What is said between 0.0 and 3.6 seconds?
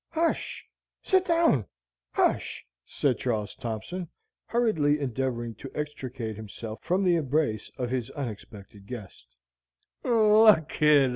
"Hush sit down! hush!" said Charles